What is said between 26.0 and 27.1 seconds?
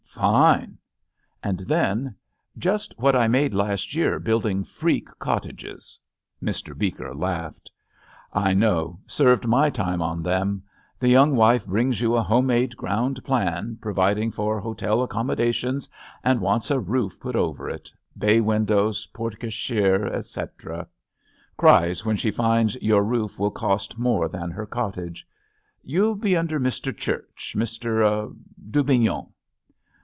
be under Mr.